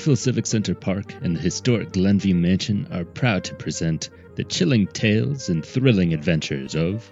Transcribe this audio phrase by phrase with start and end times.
[0.00, 4.86] Rockville Civic Center Park and the historic Glenview Mansion are proud to present the chilling
[4.86, 7.10] tales and thrilling adventures of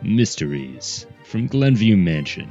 [0.00, 2.48] Mysteries from Glenview Mansion.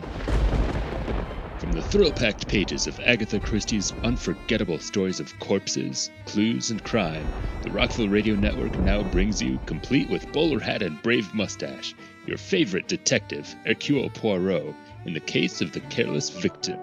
[1.57, 7.25] From the thrill packed pages of Agatha Christie's unforgettable stories of corpses, clues, and crime,
[7.63, 11.96] the Rockville Radio Network now brings you, complete with bowler hat and brave mustache,
[12.27, 14.75] your favorite detective, Hercule Poirot,
[15.07, 16.77] in the case of the careless victim.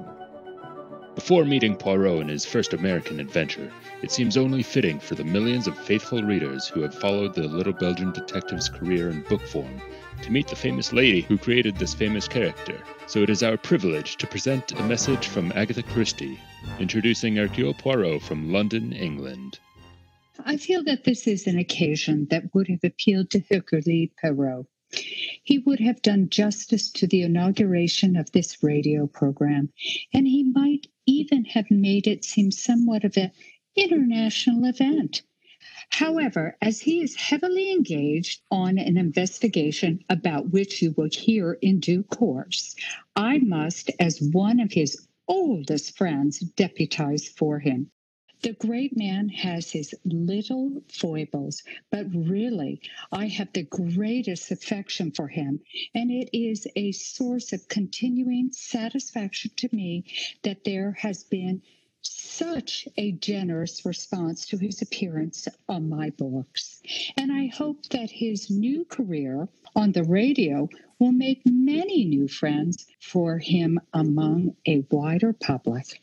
[1.15, 3.71] Before meeting Poirot in his first American adventure,
[4.03, 7.75] it seems only fitting for the millions of faithful readers who have followed the little
[7.75, 9.83] Belgian detective's career in book form
[10.23, 12.81] to meet the famous lady who created this famous character.
[13.07, 16.41] So it is our privilege to present a message from Agatha Christie,
[16.79, 19.59] introducing Hercule Poirot from London, England.
[20.47, 24.67] I feel that this is an occasion that would have appealed to Hercule Poirot.
[25.43, 29.71] He would have done justice to the inauguration of this radio program,
[30.13, 33.33] and he might even have made it seem somewhat of an
[33.75, 35.23] international event.
[35.89, 41.81] However, as he is heavily engaged on an investigation about which you will hear in
[41.81, 42.77] due course,
[43.17, 47.91] I must, as one of his oldest friends, deputize for him.
[48.43, 51.63] The great man has his little foibles,
[51.93, 52.81] but really,
[53.13, 55.61] I have the greatest affection for him,
[55.95, 60.07] and it is a source of continuing satisfaction to me
[60.43, 61.63] that there has been
[62.01, 66.83] such a generous response to his appearance on my books.
[67.17, 70.69] And I hope that his new career on the radio
[70.99, 76.03] will make many new friends for him among a wider public.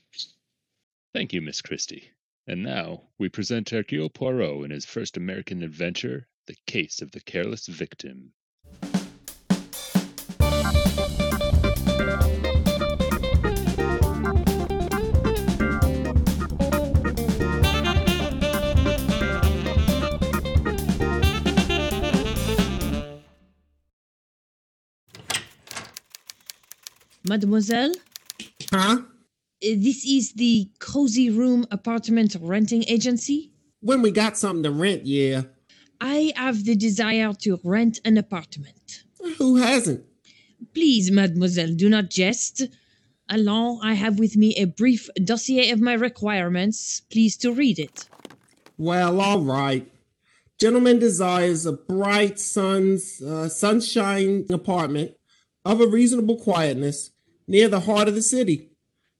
[1.13, 2.11] Thank you, Miss Christie.
[2.49, 7.19] And now we present Hercule Poirot in his first American adventure, The Case of the
[7.19, 8.31] Careless Victim.
[27.23, 27.93] Mademoiselle,
[28.71, 29.01] Huh?
[29.61, 33.51] Uh, this is the Cozy Room Apartment Renting Agency.
[33.81, 35.43] When we got something to rent, yeah.
[36.01, 39.03] I have the desire to rent an apartment.
[39.37, 40.05] Who hasn't?
[40.73, 42.63] Please, mademoiselle, do not jest.
[43.29, 47.01] Allons, I have with me a brief dossier of my requirements.
[47.11, 48.07] Please to read it.
[48.77, 49.91] Well, all right.
[50.59, 55.15] Gentleman desires a bright sun's uh, sunshine apartment
[55.65, 57.11] of a reasonable quietness
[57.47, 58.68] near the heart of the city.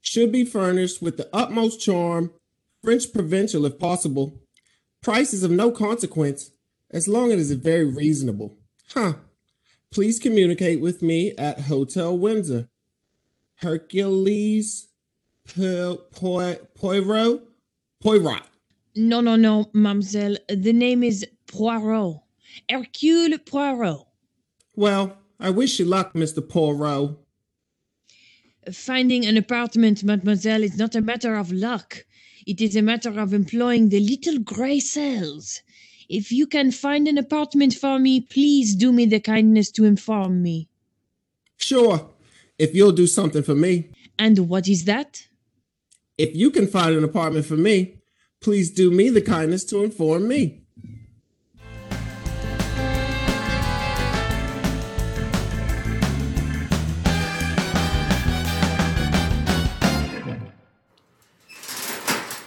[0.01, 2.31] Should be furnished with the utmost charm,
[2.83, 4.39] French provincial if possible.
[5.01, 6.51] Price is of no consequence
[6.91, 8.57] as long as it is very reasonable.
[8.93, 9.13] Huh.
[9.91, 12.69] Please communicate with me at Hotel Windsor.
[13.55, 14.87] Hercules
[15.55, 17.41] Po- Po- Poirot?
[18.01, 18.43] Poirot.
[18.95, 20.37] No, no, no, mademoiselle.
[20.47, 22.21] The name is Poirot.
[22.69, 24.05] Hercule Poirot.
[24.75, 26.47] Well, I wish you luck, Mr.
[26.47, 27.17] Poirot.
[28.73, 32.05] Finding an apartment, mademoiselle, is not a matter of luck.
[32.45, 35.61] It is a matter of employing the little gray cells.
[36.09, 40.41] If you can find an apartment for me, please do me the kindness to inform
[40.41, 40.67] me.
[41.57, 42.09] Sure,
[42.57, 43.89] if you'll do something for me.
[44.17, 45.27] And what is that?
[46.17, 48.01] If you can find an apartment for me,
[48.41, 50.63] please do me the kindness to inform me.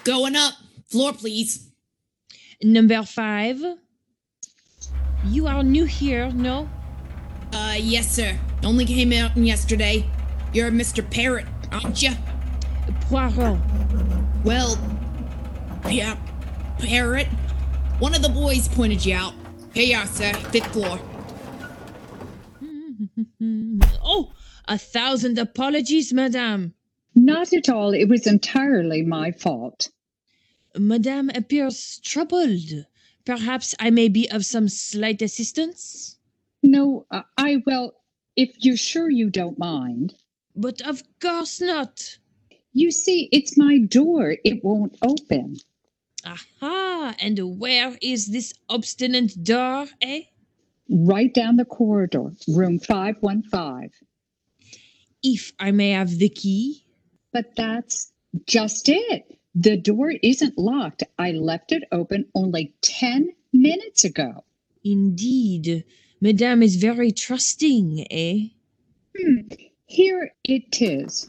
[0.05, 0.55] Going up.
[0.89, 1.71] Floor, please.
[2.63, 3.61] Number five.
[5.27, 6.69] You are new here, no?
[7.53, 8.39] Uh, yes, sir.
[8.65, 10.05] Only came out yesterday.
[10.53, 11.09] You're Mr.
[11.09, 12.11] Parrot, aren't you?
[13.03, 13.59] Poirot.
[14.45, 14.77] Well,
[15.89, 16.17] yeah,
[16.79, 17.29] Parrot.
[17.99, 19.35] One of the boys pointed you out.
[19.75, 20.33] Here you are, sir.
[20.51, 20.99] Fifth floor.
[24.05, 24.33] Oh,
[24.69, 26.75] a thousand apologies, madame.
[27.15, 27.93] Not at all.
[27.95, 29.91] It was entirely my fault.
[30.77, 32.87] Madame appears troubled.
[33.25, 36.19] Perhaps I may be of some slight assistance?
[36.63, 37.95] No, uh, I, well,
[38.37, 40.15] if you're sure you don't mind.
[40.55, 42.19] But of course not.
[42.73, 44.37] You see, it's my door.
[44.45, 45.57] It won't open.
[46.25, 47.15] Aha!
[47.19, 50.23] And where is this obstinate door, eh?
[50.89, 53.91] Right down the corridor, room 515.
[55.23, 56.85] If I may have the key.
[57.33, 58.13] But that's
[58.47, 59.39] just it.
[59.55, 61.03] The door isn't locked.
[61.19, 64.45] I left it open only 10 minutes ago.
[64.85, 65.85] Indeed,
[66.21, 68.49] Madame is very trusting, eh?
[69.19, 69.41] Hmm.
[69.87, 71.29] Here it is.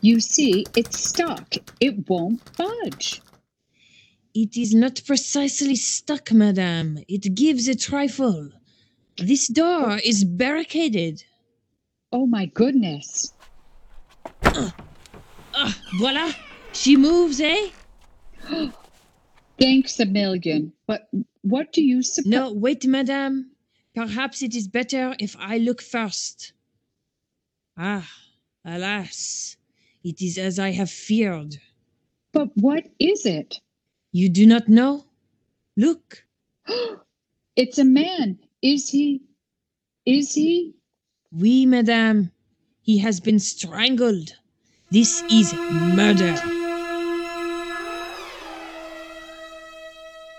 [0.00, 1.54] You see, it's stuck.
[1.80, 3.20] It won't budge.
[4.34, 6.98] It is not precisely stuck, madame.
[7.08, 8.50] It gives a trifle.
[9.16, 11.24] This door is barricaded.
[12.10, 13.32] Oh my goodness.
[14.44, 16.32] Ah, voila.
[16.74, 17.70] She moves, eh?
[19.58, 20.72] Thanks a million.
[20.86, 21.08] But
[21.42, 22.30] what do you suppose?
[22.30, 23.50] No, wait, madame.
[23.94, 26.52] Perhaps it is better if I look first.
[27.78, 28.08] Ah,
[28.64, 29.56] alas,
[30.02, 31.56] it is as I have feared.
[32.32, 33.60] But what is it?
[34.12, 35.04] You do not know?
[35.76, 36.24] Look,
[37.56, 38.38] It's a man.
[38.62, 39.22] Is he?
[40.06, 40.74] Is he?
[41.32, 42.30] oui, madame.
[42.82, 44.34] He has been strangled.
[44.90, 46.63] This is murder.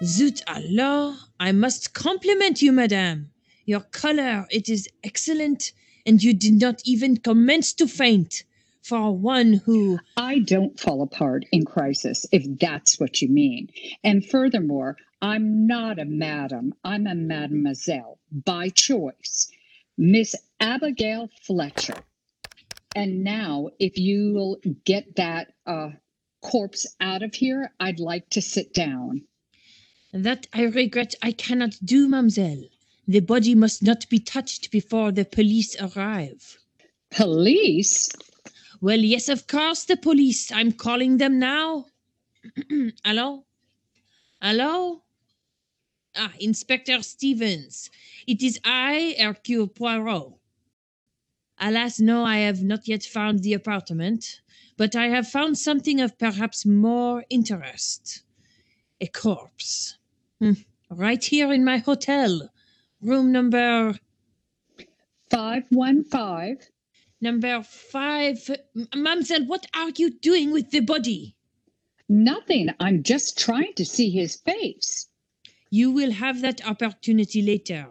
[0.03, 3.31] Zut alors, I must compliment you, madame.
[3.65, 5.71] Your color, it is excellent,
[6.05, 8.43] and you did not even commence to faint.
[8.83, 13.69] For one who, I don't fall apart in crisis, if that's what you mean.
[14.03, 16.73] And furthermore, I'm not a madam.
[16.83, 19.49] I'm a mademoiselle by choice,
[19.97, 22.03] Miss Abigail Fletcher.
[22.95, 25.91] And now, if you will get that uh,
[26.41, 29.21] corpse out of here, I'd like to sit down.
[30.15, 32.63] That I regret I cannot do, mademoiselle.
[33.05, 36.57] The body must not be touched before the police arrive.
[37.11, 38.07] Police?
[38.79, 40.53] Well, yes, of course, the police.
[40.53, 41.87] I'm calling them now.
[43.03, 43.45] Hello?
[44.41, 45.03] Hello?
[46.15, 47.89] Ah, Inspector Stevens.
[48.25, 50.39] It is I, Hercule Poirot.
[51.59, 54.41] Alas, no, I have not yet found the apartment,
[54.77, 58.23] but I have found something of perhaps more interest.
[59.01, 59.97] A corpse.
[60.41, 60.53] Hmm,
[60.89, 62.49] Right here in my hotel.
[63.01, 63.97] Room number
[65.31, 66.57] 515.
[67.21, 68.49] number five.
[68.75, 71.35] M- Mademoiselle, what are you doing with the body?
[72.09, 72.69] Nothing.
[72.79, 75.07] I'm just trying to see his face.
[75.71, 77.87] You will have that opportunity later.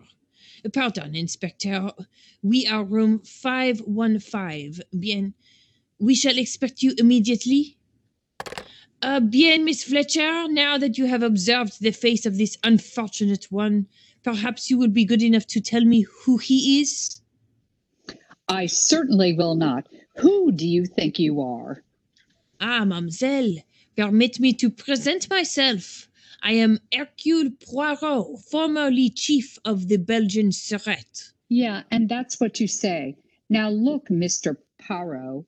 [0.73, 1.90] Pardon, Inspector.
[2.43, 4.81] We are room 515.
[4.99, 5.35] Bien.
[5.99, 7.79] We shall expect you immediately.
[9.05, 13.87] Uh, bien, Miss Fletcher, now that you have observed the face of this unfortunate one,
[14.23, 17.21] perhaps you will be good enough to tell me who he is?
[18.49, 19.91] I certainly will not.
[20.17, 21.85] Who do you think you are?
[22.62, 23.56] Ah, mademoiselle,
[23.95, 26.09] permit me to present myself.
[26.43, 31.33] I am Hercule Poirot, formerly chief of the Belgian Surete.
[31.50, 33.17] Yeah, and that's what you say.
[33.50, 34.57] Now, look, Mr.
[34.79, 35.45] Poirot,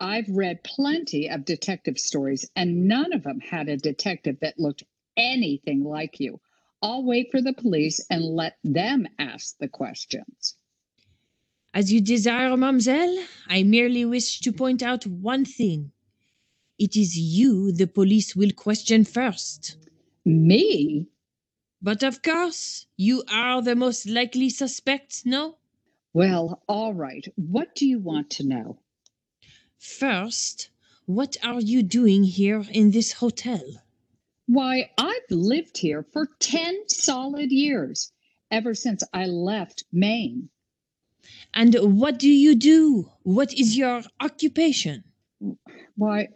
[0.00, 4.82] I've read plenty of detective stories, and none of them had a detective that looked
[5.16, 6.40] anything like you.
[6.82, 10.56] I'll wait for the police and let them ask the questions.
[11.74, 15.92] As you desire, mademoiselle, I merely wish to point out one thing.
[16.78, 19.76] It is you the police will question first.
[20.24, 21.06] Me?
[21.82, 25.58] But of course, you are the most likely suspect, no?
[26.14, 27.26] Well, all right.
[27.36, 28.78] What do you want to know?
[29.80, 30.68] First,
[31.06, 33.62] what are you doing here in this hotel?
[34.46, 38.12] Why, I've lived here for 10 solid years,
[38.50, 40.50] ever since I left Maine.
[41.54, 43.10] And what do you do?
[43.22, 45.04] What is your occupation?
[45.96, 46.28] Why,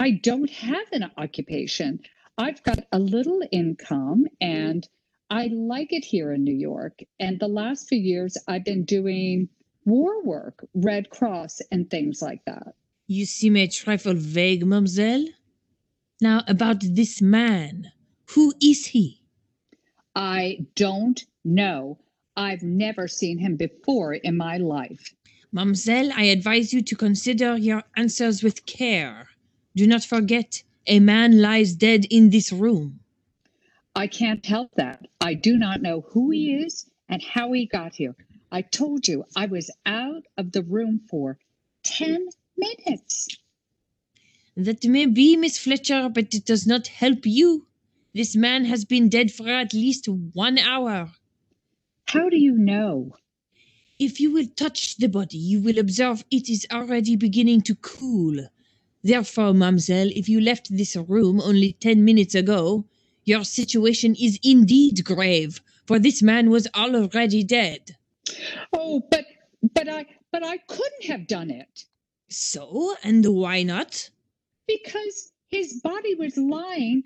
[0.00, 2.00] I don't have an occupation.
[2.36, 4.88] I've got a little income and
[5.30, 6.98] I like it here in New York.
[7.20, 9.48] And the last few years, I've been doing
[9.84, 12.74] war work, Red Cross, and things like that.
[13.06, 15.26] You seem a trifle vague, mademoiselle.
[16.20, 17.92] Now, about this man.
[18.34, 19.22] Who is he?
[20.14, 21.98] I don't know.
[22.36, 25.14] I've never seen him before in my life.
[25.52, 29.28] Mademoiselle, I advise you to consider your answers with care.
[29.76, 33.00] Do not forget, a man lies dead in this room.
[33.94, 35.06] I can't help that.
[35.20, 38.16] I do not know who he is and how he got here.
[38.54, 41.38] I told you I was out of the room for
[41.84, 42.28] 10
[42.58, 43.28] minutes.
[44.54, 47.66] That may be, Miss Fletcher, but it does not help you.
[48.12, 51.10] This man has been dead for at least one hour.
[52.08, 53.16] How do you know?
[53.98, 58.36] If you will touch the body, you will observe it is already beginning to cool.
[59.02, 62.84] Therefore, mademoiselle, if you left this room only ten minutes ago,
[63.24, 67.96] your situation is indeed grave, for this man was already dead.
[68.72, 69.24] Oh, but
[69.74, 71.84] but I but I couldn't have done it
[72.28, 74.10] So, and why not?
[74.66, 77.02] because his body was lying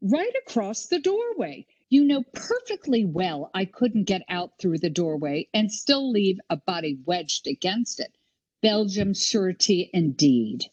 [0.00, 1.66] right across the doorway.
[1.90, 6.56] You know perfectly well I couldn't get out through the doorway and still leave a
[6.56, 8.12] body wedged against it.
[8.62, 10.66] Belgium surety indeed.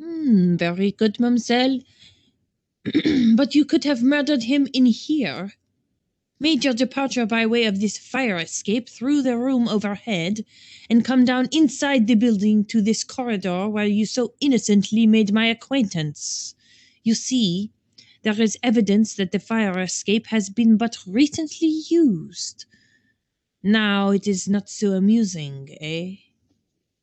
[0.00, 1.80] Hmm, very good, mademoiselle.
[3.36, 5.52] but you could have murdered him in here.
[6.40, 10.44] Made your departure by way of this fire escape through the room overhead,
[10.88, 15.46] and come down inside the building to this corridor where you so innocently made my
[15.46, 16.54] acquaintance.
[17.02, 17.72] You see,
[18.22, 22.66] there is evidence that the fire escape has been but recently used.
[23.62, 26.16] Now it is not so amusing, eh?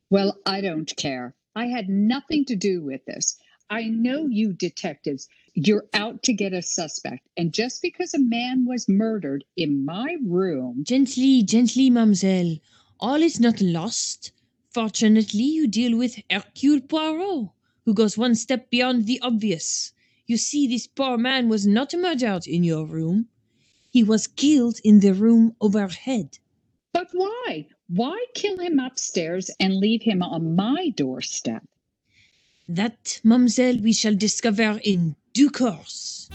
[0.09, 1.35] Well, I don't care.
[1.55, 3.37] I had nothing to do with this.
[3.69, 5.27] I know you detectives.
[5.57, 7.29] You're out to get a suspect.
[7.37, 10.83] And just because a man was murdered in my room.
[10.83, 12.57] Gently, gently, mademoiselle.
[12.99, 14.33] All is not lost.
[14.69, 17.51] Fortunately, you deal with Hercule Poirot,
[17.85, 19.93] who goes one step beyond the obvious.
[20.27, 23.29] You see, this poor man was not murdered in your room.
[23.89, 26.37] He was killed in the room overhead.
[26.91, 27.67] But why?
[27.87, 31.63] Why kill him upstairs and leave him on my doorstep?
[32.67, 36.29] That, mademoiselle, we shall discover in due course.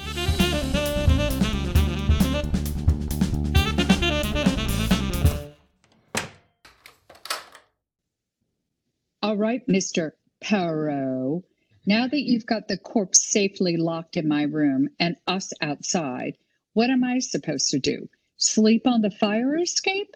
[9.23, 10.13] All right, Mr.
[10.45, 11.45] Poirot.
[11.87, 16.37] Now that you've got the corpse safely locked in my room and us outside,
[16.75, 18.07] what am I supposed to do?
[18.37, 20.15] Sleep on the fire escape?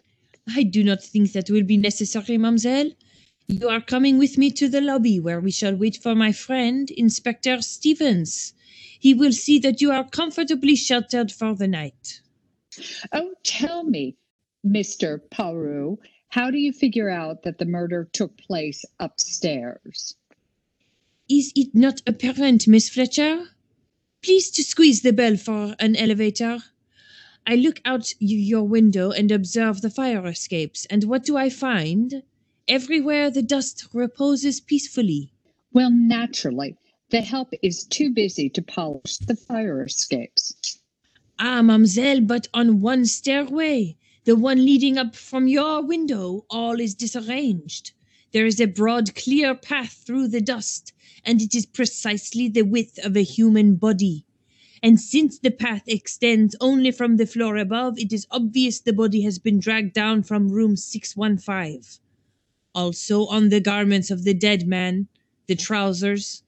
[0.55, 2.91] I do not think that will be necessary, mademoiselle.
[3.49, 6.91] You are coming with me to the lobby where we shall wait for my friend,
[6.91, 8.54] Inspector Stevens.
[9.05, 12.23] He will see that you are comfortably sheltered for the night.
[13.13, 14.17] Oh, tell me,
[14.67, 15.21] Mr.
[15.31, 20.17] Poirot, how do you figure out that the murder took place upstairs?
[21.29, 23.51] Is it not apparent, Miss Fletcher?
[24.23, 26.61] Please to squeeze the bell for an elevator.
[27.47, 32.23] I look out your window and observe the fire escapes, and what do I find?
[32.67, 35.35] Everywhere the dust reposes peacefully.
[35.75, 36.79] Well, naturally,
[37.15, 40.81] the help is too busy to polish the fire escapes.
[41.39, 46.93] Ah, mademoiselle, but on one stairway, the one leading up from your window, all is
[46.93, 47.93] disarranged.
[48.33, 50.93] There is a broad, clear path through the dust,
[51.25, 54.25] and it is precisely the width of a human body.
[54.83, 59.21] And since the path extends only from the floor above, it is obvious the body
[59.21, 61.83] has been dragged down from room 615.
[62.75, 65.07] Also, on the garments of the dead man,
[65.47, 66.43] the trousers,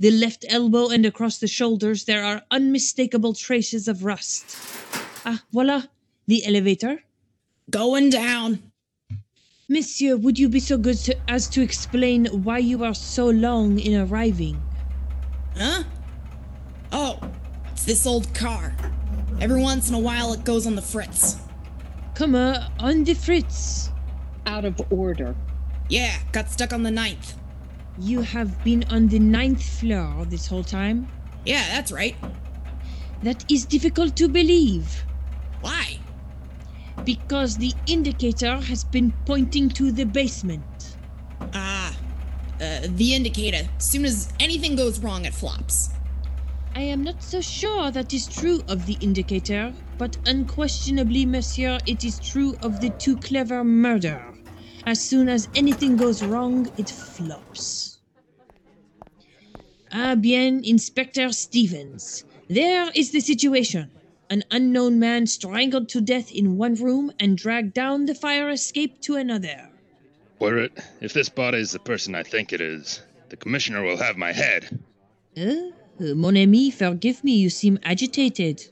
[0.00, 4.56] the left elbow, and across the shoulders, there are unmistakable traces of rust.
[5.26, 5.82] Ah, voila,
[6.26, 7.02] the elevator.
[7.70, 8.72] Going down.
[9.68, 13.78] Monsieur, would you be so good to, as to explain why you are so long
[13.78, 14.60] in arriving?
[15.56, 15.84] Huh?
[16.90, 17.20] Oh,
[17.70, 18.74] it's this old car.
[19.38, 21.36] Every once in a while it goes on the fritz.
[22.14, 23.90] Come on, on the fritz.
[24.46, 25.36] Out of order.
[25.90, 27.34] Yeah, got stuck on the ninth.
[28.00, 31.06] You have been on the ninth floor this whole time?
[31.44, 32.16] Yeah, that's right.
[33.22, 35.04] That is difficult to believe,
[35.60, 35.98] Why?
[37.04, 40.96] because the indicator has been pointing to the basement.
[41.52, 41.94] Ah,
[42.60, 43.68] uh, the indicator.
[43.78, 45.90] Soon as anything goes wrong, it flops.
[46.74, 52.02] I am not so sure that is true of the indicator, but unquestionably, monsieur, it
[52.04, 54.22] is true of the too clever murder.
[54.86, 57.89] As soon as anything goes wrong, it flops.
[59.92, 62.24] Ah bien, Inspector Stevens.
[62.48, 63.90] There is the situation.
[64.28, 69.00] An unknown man strangled to death in one room and dragged down the fire escape
[69.00, 69.68] to another.
[70.38, 74.16] Poirot, if this body is the person I think it is, the commissioner will have
[74.16, 74.80] my head.
[75.36, 78.64] Uh, mon ami, forgive me, you seem agitated.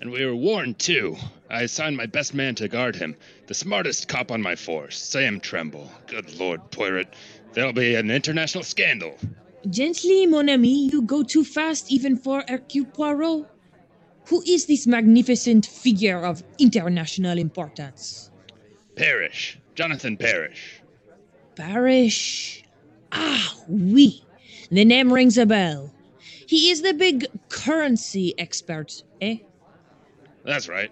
[0.00, 1.16] And we were warned, too.
[1.48, 3.14] I assigned my best man to guard him,
[3.46, 5.90] the smartest cop on my force, Sam Tremble.
[6.08, 7.14] Good Lord, Poirot,
[7.52, 9.16] there'll be an international scandal.
[9.70, 13.46] Gently, mon ami, you go too fast even for Hercule Poirot.
[14.28, 18.30] Who is this magnificent figure of international importance?
[18.94, 20.80] Parrish, Jonathan Parrish.
[21.56, 22.64] Parrish.
[23.12, 24.22] Ah, oui.
[24.70, 25.92] The name rings a bell.
[26.46, 29.38] He is the big currency expert, eh?
[30.44, 30.90] That's right.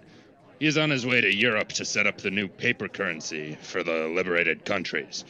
[0.59, 4.07] He's on his way to Europe to set up the new paper currency for the
[4.07, 5.23] liberated countries.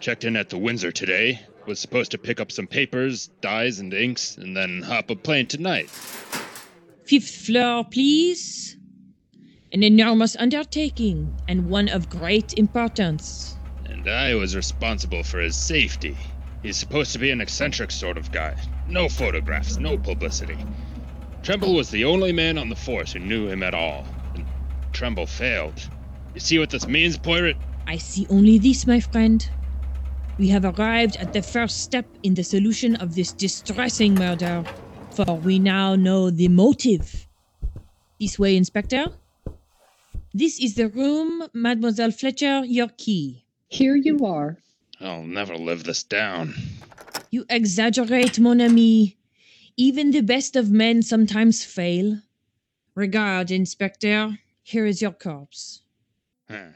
[0.00, 1.40] Checked in at the Windsor today.
[1.66, 5.46] Was supposed to pick up some papers, dyes, and inks, and then hop a plane
[5.46, 5.90] tonight.
[7.04, 8.76] Fifth floor, please.
[9.72, 13.56] An enormous undertaking, and one of great importance.
[13.84, 16.16] And I was responsible for his safety.
[16.62, 18.56] He's supposed to be an eccentric sort of guy.
[18.88, 20.58] No photographs, no publicity.
[21.42, 24.06] Tremble was the only man on the force who knew him at all.
[24.34, 24.44] And
[24.92, 25.88] Tremble failed.
[26.32, 27.56] You see what this means, Poirot?
[27.88, 29.48] I see only this, my friend.
[30.38, 34.64] We have arrived at the first step in the solution of this distressing murder,
[35.12, 37.26] for we now know the motive.
[38.20, 39.06] This way, Inspector.
[40.34, 43.46] This is the room, Mademoiselle Fletcher, your key.
[43.68, 44.58] Here you are.
[45.00, 46.54] I'll never live this down.
[47.30, 49.16] You exaggerate, mon ami.
[49.78, 52.20] Even the best of men sometimes fail.
[52.94, 54.38] Regard, Inspector.
[54.62, 55.80] Here is your corpse.
[56.50, 56.72] Huh.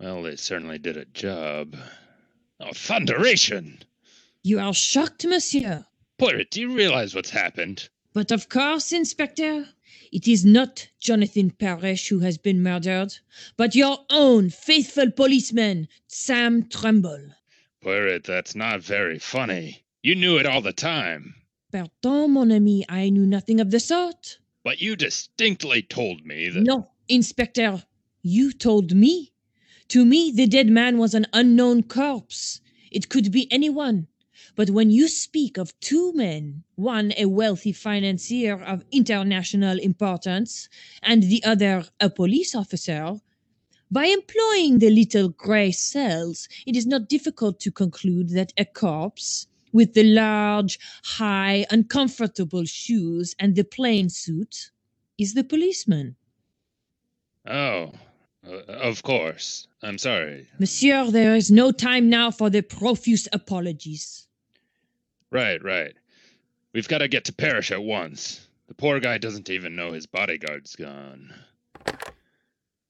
[0.00, 1.76] Well, they certainly did a job.
[2.66, 3.82] Oh, thunderation!
[4.42, 5.84] You are shocked, monsieur.
[6.16, 7.90] Poirot, do you realize what's happened?
[8.14, 9.68] But of course, Inspector,
[10.10, 13.18] it is not Jonathan Parrish who has been murdered,
[13.58, 17.34] but your own faithful policeman, Sam Tremble.
[17.82, 19.84] Poirot, that's not very funny.
[20.02, 21.34] You knew it all the time.
[21.70, 24.38] Pardon, mon ami, I knew nothing of the sort.
[24.62, 26.62] But you distinctly told me that.
[26.62, 27.82] No, Inspector,
[28.22, 29.33] you told me.
[29.94, 32.60] To me, the dead man was an unknown corpse.
[32.90, 34.08] It could be anyone.
[34.56, 40.68] But when you speak of two men, one a wealthy financier of international importance,
[41.00, 43.20] and the other a police officer,
[43.88, 49.46] by employing the little gray cells, it is not difficult to conclude that a corpse,
[49.72, 54.72] with the large, high, uncomfortable shoes and the plain suit,
[55.18, 56.16] is the policeman.
[57.46, 57.92] Oh,
[58.46, 59.66] uh, of course.
[59.82, 60.46] I'm sorry.
[60.58, 64.26] Monsieur, there is no time now for the profuse apologies.
[65.30, 65.94] Right, right.
[66.72, 68.46] We've got to get to Parrish at once.
[68.68, 71.34] The poor guy doesn't even know his bodyguard's gone.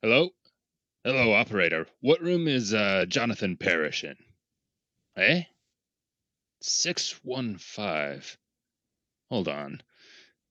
[0.03, 0.31] Hello?
[1.05, 1.87] Hello, operator.
[2.01, 4.17] What room is uh, Jonathan Parrish in?
[5.17, 5.43] Eh?
[6.61, 8.39] 615.
[9.31, 9.83] Hold on.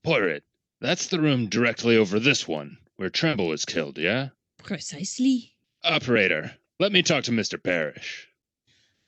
[0.03, 0.43] Poirot,
[0.79, 4.29] that's the room directly over this one, where Tremble was killed, yeah?
[4.63, 5.55] Precisely.
[5.83, 7.61] Operator, let me talk to Mr.
[7.61, 8.27] Parrish.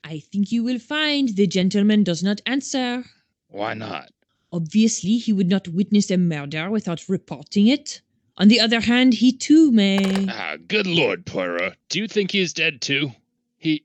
[0.04, 3.04] I think you will find the gentleman does not answer.
[3.48, 4.10] Why not?
[4.52, 8.00] Obviously, he would not witness a murder without reporting it.
[8.36, 10.26] On the other hand, he too may.
[10.28, 11.76] Ah, good lord, Poirot.
[11.88, 13.12] Do you think he is dead too?
[13.56, 13.84] He.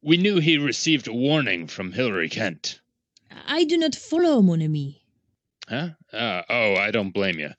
[0.00, 2.80] We knew he received a warning from Hilary Kent.
[3.46, 5.02] I do not follow, mon ami.
[5.68, 5.90] Huh?
[6.12, 7.50] Ah, oh, I don't blame you.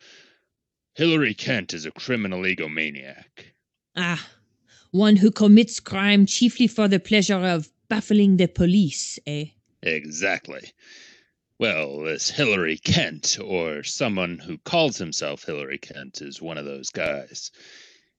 [0.95, 3.51] Hilary Kent is a criminal egomaniac.
[3.97, 4.29] Ah,
[4.91, 9.47] one who commits crime chiefly for the pleasure of baffling the police, eh?
[9.83, 10.71] Exactly.
[11.59, 16.91] Well, this Hillary Kent, or someone who calls himself Hillary Kent, is one of those
[16.91, 17.51] guys.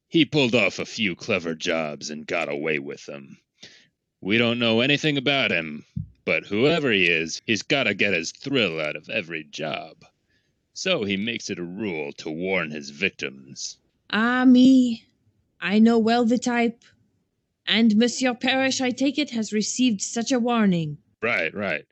[0.09, 3.39] He pulled off a few clever jobs and got away with them.
[4.21, 5.87] We don't know anything about him,
[6.27, 10.05] but whoever he is, he's got to get his thrill out of every job.
[10.79, 13.79] So he makes it a rule to warn his victims.
[14.11, 15.07] Ah, me.
[15.59, 16.85] I know well the type.
[17.67, 20.99] And Monsieur Parrish, I take it, has received such a warning.
[21.23, 21.87] Right, right.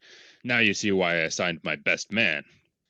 [0.45, 2.45] Now you see why I assigned my best man.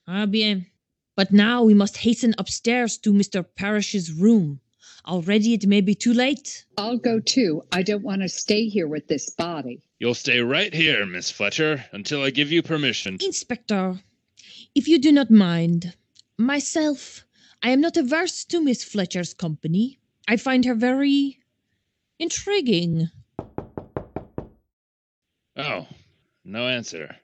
[0.09, 0.67] Ah, bien.
[1.15, 3.47] But now we must hasten upstairs to Mr.
[3.55, 4.61] Parrish's room.
[5.07, 6.65] Already it may be too late.
[6.77, 7.63] I'll go too.
[7.71, 9.81] I don't want to stay here with this body.
[10.01, 13.19] You'll stay right here, Miss Fletcher, until I give you permission.
[13.21, 14.01] Inspector,
[14.75, 15.95] if you do not mind,
[16.37, 17.25] myself,
[17.63, 19.99] I am not averse to Miss Fletcher's company.
[20.27, 21.39] I find her very
[22.19, 23.11] intriguing.
[25.57, 25.87] Oh,
[26.45, 27.17] no answer.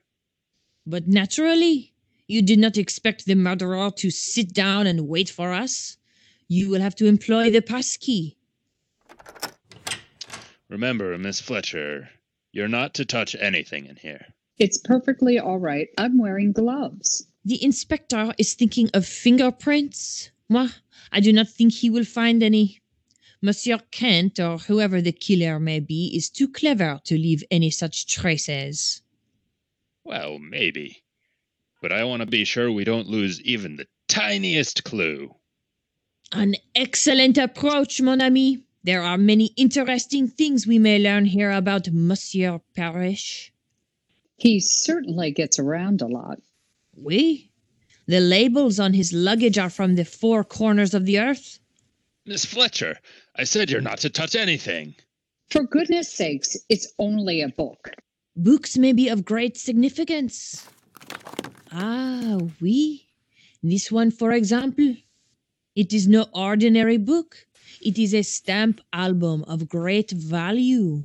[0.87, 1.93] But naturally,
[2.27, 5.97] you did not expect the murderer to sit down and wait for us.
[6.47, 8.37] You will have to employ the passkey.
[10.69, 12.09] Remember, Miss Fletcher,
[12.53, 14.25] you're not to touch anything in here.
[14.59, 15.89] It's perfectly all right.
[15.99, 17.27] I'm wearing gloves.
[17.45, 20.31] The inspector is thinking of fingerprints.
[20.49, 20.69] Moi,
[21.11, 22.81] I do not think he will find any.
[23.41, 28.07] Monsieur Kent, or whoever the killer may be, is too clever to leave any such
[28.07, 29.01] traces.
[30.05, 31.03] Well, maybe.
[31.81, 35.35] But I want to be sure we don't lose even the tiniest clue.
[36.33, 38.65] An excellent approach, mon ami.
[38.83, 43.53] There are many interesting things we may learn here about Monsieur Parrish.
[44.37, 46.41] He certainly gets around a lot.
[47.03, 47.51] Oui.
[48.07, 51.59] The labels on his luggage are from the four corners of the earth.
[52.27, 52.99] Miss Fletcher,
[53.37, 54.95] I said you're not to touch anything.
[55.51, 57.91] For goodness sakes, it's only a book.
[58.37, 60.67] Books may be of great significance.
[61.73, 63.07] Ah, oui.
[63.63, 64.95] This one, for example.
[65.75, 67.47] It is no ordinary book.
[67.81, 71.05] It is a stamp album of great value.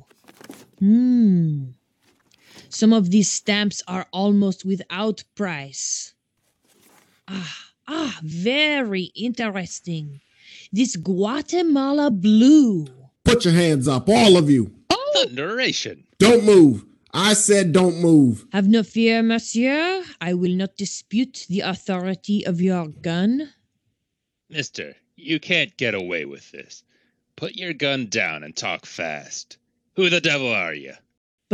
[0.79, 1.65] Hmm.
[2.75, 6.13] Some of these stamps are almost without price.
[7.25, 7.57] Ah,
[7.87, 10.19] ah, very interesting.
[10.73, 12.87] This Guatemala blue.
[13.23, 14.75] Put your hands up, all of you.
[14.89, 16.03] Oh, Thunderation!
[16.19, 16.83] Don't move.
[17.13, 18.45] I said don't move.
[18.51, 20.03] Have no fear, monsieur.
[20.19, 23.53] I will not dispute the authority of your gun.
[24.49, 26.83] Mister, you can't get away with this.
[27.37, 29.59] Put your gun down and talk fast.
[29.95, 30.95] Who the devil are you?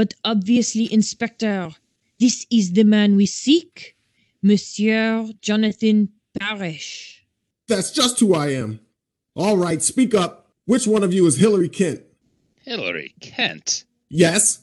[0.01, 1.73] But obviously, Inspector,
[2.19, 3.95] this is the man we seek,
[4.41, 6.09] Monsieur Jonathan
[6.39, 7.23] Parrish.
[7.67, 8.79] That's just who I am.
[9.35, 10.47] All right, speak up.
[10.65, 12.01] Which one of you is Hillary Kent?
[12.63, 13.85] Hillary Kent.
[14.09, 14.61] Yes.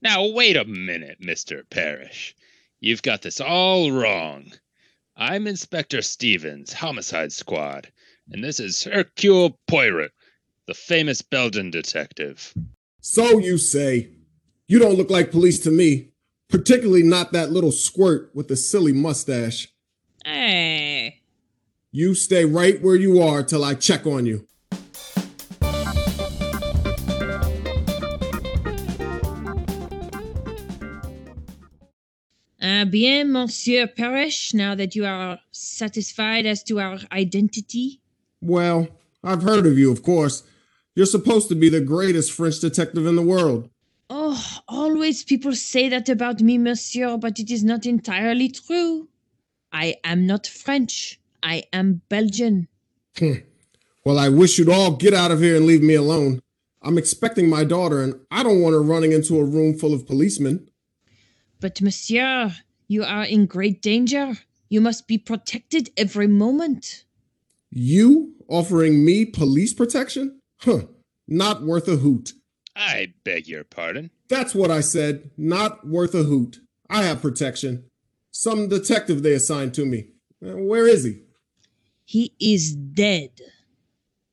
[0.00, 1.68] Now, wait a minute, Mr.
[1.68, 2.34] Parrish.
[2.80, 4.52] You've got this all wrong.
[5.18, 7.92] I'm Inspector Stevens, Homicide Squad,
[8.30, 10.12] and this is Hercule Poirot,
[10.64, 12.54] the famous Belgian detective.
[13.02, 14.12] So you say.
[14.70, 16.10] You don't look like police to me,
[16.50, 19.72] particularly not that little squirt with the silly mustache.
[20.26, 21.22] Hey.
[21.90, 24.46] You stay right where you are till I check on you.
[32.60, 38.02] Uh, bien, Monsieur Parrish, now that you are satisfied as to our identity.
[38.42, 38.88] Well,
[39.24, 40.42] I've heard of you, of course.
[40.94, 43.70] You're supposed to be the greatest French detective in the world.
[44.10, 49.08] Oh, always people say that about me, monsieur, but it is not entirely true.
[49.72, 51.20] I am not French.
[51.42, 52.68] I am Belgian.
[53.18, 53.32] Hmm.
[54.04, 56.40] Well, I wish you'd all get out of here and leave me alone.
[56.80, 60.06] I'm expecting my daughter, and I don't want her running into a room full of
[60.06, 60.70] policemen.
[61.60, 62.54] But, monsieur,
[62.86, 64.38] you are in great danger.
[64.70, 67.04] You must be protected every moment.
[67.70, 70.40] You offering me police protection?
[70.60, 70.82] Huh,
[71.26, 72.32] not worth a hoot.
[72.78, 74.10] I beg your pardon.
[74.28, 75.32] That's what I said.
[75.36, 76.60] Not worth a hoot.
[76.88, 77.84] I have protection.
[78.30, 80.10] Some detective they assigned to me.
[80.40, 81.22] Where is he?
[82.04, 83.32] He is dead.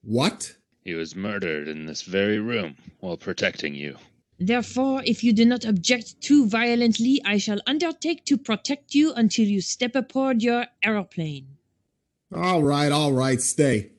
[0.03, 0.55] What?
[0.83, 3.97] He was murdered in this very room while protecting you.
[4.37, 9.45] Therefore, if you do not object too violently, I shall undertake to protect you until
[9.47, 11.47] you step aboard your aeroplane.
[12.35, 13.91] All right, all right, stay.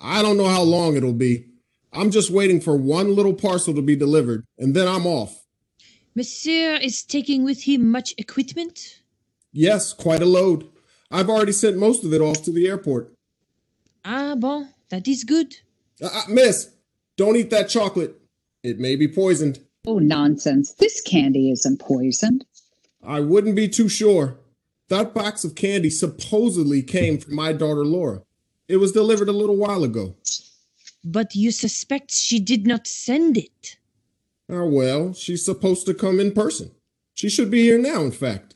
[0.00, 1.51] I don't know how long it'll be.
[1.92, 5.44] I'm just waiting for one little parcel to be delivered, and then I'm off.
[6.14, 9.02] Monsieur is taking with him much equipment?
[9.52, 10.68] Yes, quite a load.
[11.10, 13.12] I've already sent most of it off to the airport.
[14.04, 15.56] Ah, bon, that is good.
[16.02, 16.70] Uh, uh, miss,
[17.16, 18.18] don't eat that chocolate.
[18.62, 19.60] It may be poisoned.
[19.86, 20.72] Oh, nonsense.
[20.74, 22.46] This candy isn't poisoned.
[23.02, 24.38] I wouldn't be too sure.
[24.88, 28.22] That box of candy supposedly came from my daughter Laura.
[28.68, 30.14] It was delivered a little while ago.
[31.04, 33.76] But you suspect she did not send it.
[34.50, 36.70] Ah, well, she's supposed to come in person.
[37.14, 38.54] She should be here now, in fact.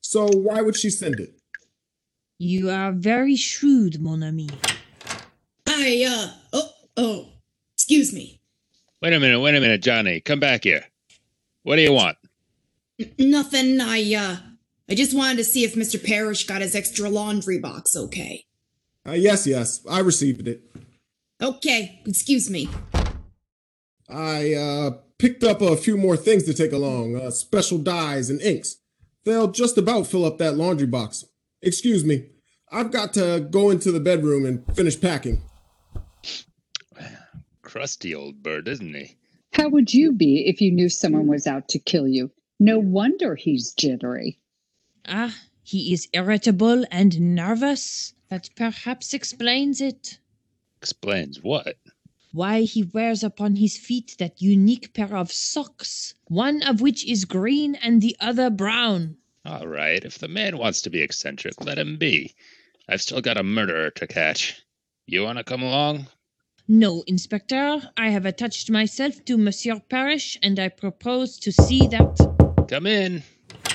[0.00, 1.34] So why would she send it?
[2.38, 4.48] You are very shrewd, mon ami.
[5.66, 7.28] I, uh, oh, oh,
[7.74, 8.40] excuse me.
[9.00, 10.20] Wait a minute, wait a minute, Johnny.
[10.20, 10.84] Come back here.
[11.62, 12.16] What do you want?
[12.98, 13.80] N- nothing.
[13.80, 14.36] I, uh,
[14.88, 16.02] I just wanted to see if Mr.
[16.02, 18.44] Parrish got his extra laundry box okay.
[19.06, 20.62] Uh, yes, yes, I received it.
[21.42, 22.68] Okay, excuse me.
[24.08, 28.40] I uh, picked up a few more things to take along, uh, special dyes and
[28.40, 28.76] inks.
[29.24, 31.24] They'll just about fill up that laundry box.
[31.62, 32.26] Excuse me,
[32.70, 35.42] I've got to go into the bedroom and finish packing.
[37.62, 39.16] Crusty old bird, isn't he?
[39.52, 42.30] How would you be if you knew someone was out to kill you?
[42.60, 44.38] No wonder he's jittery.
[45.06, 48.14] Ah, he is irritable and nervous.
[48.28, 50.18] That perhaps explains it.
[50.84, 51.78] Explains what?
[52.32, 57.24] Why he wears upon his feet that unique pair of socks, one of which is
[57.24, 59.16] green and the other brown.
[59.46, 62.34] All right, if the man wants to be eccentric, let him be.
[62.86, 64.62] I've still got a murderer to catch.
[65.06, 66.08] You want to come along?
[66.68, 72.66] No, Inspector, I have attached myself to Monsieur Parrish, and I propose to see that.
[72.68, 73.22] Come in.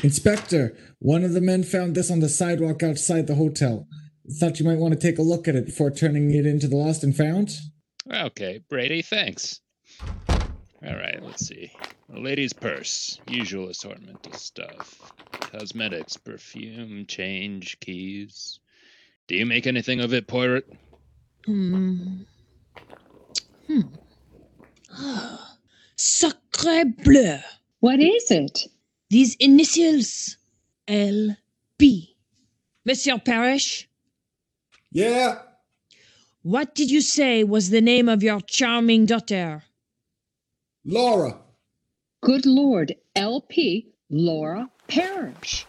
[0.03, 3.87] Inspector, one of the men found this on the sidewalk outside the hotel.
[4.31, 6.75] Thought you might want to take a look at it before turning it into the
[6.75, 7.57] lost and found?
[8.11, 9.59] Okay, Brady, thanks.
[10.07, 11.71] All right, let's see.
[12.13, 15.11] A lady's purse, usual assortment of stuff.
[15.31, 18.59] Cosmetics, perfume, change, keys.
[19.27, 20.71] Do you make anything of it, Poirot?
[21.45, 22.21] Hmm.
[23.67, 23.81] Hmm.
[24.91, 25.57] Ah,
[25.95, 27.39] Sacre bleu!
[27.79, 28.67] What is it?
[29.09, 30.37] These initials
[30.87, 32.15] L.P.
[32.85, 33.88] Monsieur Parrish,
[34.91, 35.39] Yeah,
[36.41, 39.63] what did you say was the name of your charming daughter?
[40.85, 41.37] Laura.
[42.21, 45.65] Good Lord, LP Laura Parrish.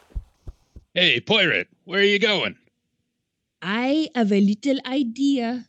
[0.95, 2.57] Hey, Poirot, where are you going?
[3.61, 5.69] I have a little idea.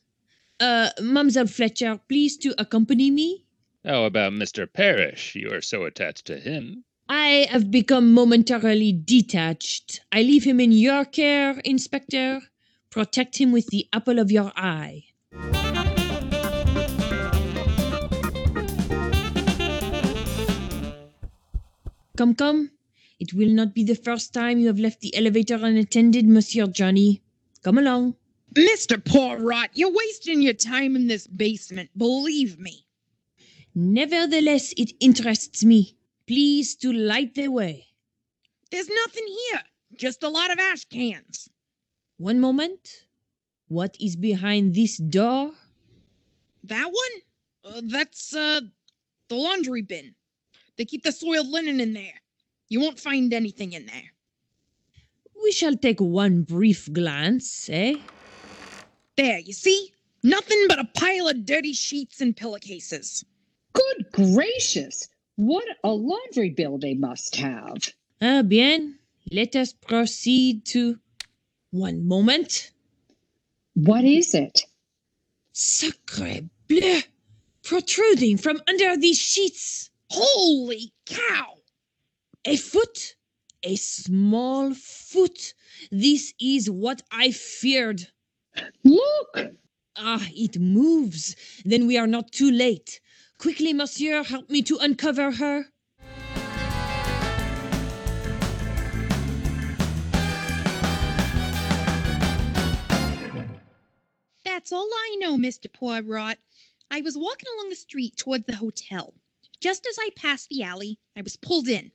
[0.60, 3.44] Uh, Mademoiselle Fletcher, please to accompany me.
[3.84, 4.72] How about Mr.
[4.72, 5.36] Parrish?
[5.36, 6.84] You are so attached to him.
[7.10, 10.02] I have become momentarily detached.
[10.12, 12.42] I leave him in your care, Inspector.
[12.92, 15.06] Protect him with the apple of your eye.
[22.18, 22.72] Come, come.
[23.18, 27.22] It will not be the first time you have left the elevator unattended, Monsieur Johnny.
[27.64, 28.16] Come along.
[28.54, 29.04] Mr.
[29.04, 32.86] Poirot, you're wasting your time in this basement, believe me.
[33.74, 35.96] Nevertheless, it interests me.
[36.28, 37.88] Please to light the way.
[38.70, 39.62] There's nothing here,
[39.96, 41.50] just a lot of ash cans.
[42.22, 43.08] One moment.
[43.68, 45.54] What is behind this door?
[46.64, 47.16] That one?
[47.66, 48.62] Uh, that's, uh,
[49.28, 50.14] the laundry bin.
[50.78, 52.22] They keep the soiled linen in there.
[52.70, 54.14] You won't find anything in there.
[55.44, 57.96] We shall take one brief glance, eh?
[59.18, 59.92] There, you see?
[60.22, 63.26] Nothing but a pile of dirty sheets and pillowcases.
[63.74, 65.10] Good gracious!
[65.38, 67.78] What a laundry bill they must have.
[68.22, 69.00] Ah, bien.
[69.32, 71.00] Let us proceed to.
[71.72, 72.72] One moment.
[73.76, 74.66] What is it?
[75.54, 77.02] Sacre bleu!
[77.64, 79.90] Protruding from under these sheets.
[80.10, 81.60] Holy cow!
[82.44, 83.16] A foot.
[83.64, 85.54] A small foot.
[85.92, 88.10] This is what I feared.
[88.84, 89.56] Look!
[89.96, 91.38] Ah, it moves.
[91.64, 93.00] Then we are not too late.
[93.38, 95.68] Quickly, monsieur, help me to uncover her.
[104.62, 105.74] That's all I know, Mr.
[105.74, 106.38] Poirot.
[106.92, 109.16] I was walking along the street toward the hotel.
[109.60, 111.92] Just as I passed the alley, I was pulled in.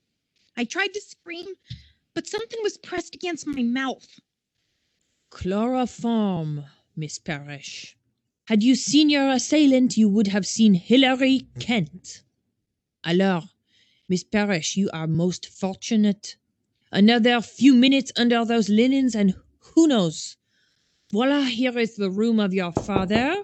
[0.56, 1.46] I tried to scream,
[2.12, 4.18] but something was pressed against my mouth.
[5.30, 6.64] Chloroform,
[6.96, 7.96] Miss Parrish.
[8.46, 12.24] Had you seen your assailant, you would have seen Hilary Kent.
[13.04, 13.48] Alors,
[14.08, 16.34] Miss Parrish, you are most fortunate.
[16.90, 20.36] Another few minutes under those linens, and who knows?
[21.12, 23.40] Voila, here is the room of your father.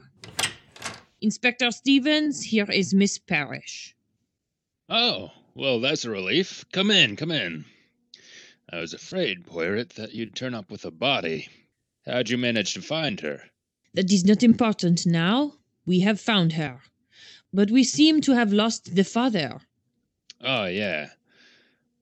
[1.20, 3.94] Inspector Stevens, here is Miss Parrish.
[4.88, 6.64] Oh, well, that's a relief.
[6.72, 7.64] Come in, come in.
[8.72, 11.46] I was afraid, Poirot, that you'd turn up with a body.
[12.04, 13.40] How'd you manage to find her?
[13.94, 15.52] That is not important now.
[15.86, 16.80] We have found her.
[17.52, 19.60] But we seem to have lost the father.
[20.40, 21.10] Oh, yeah.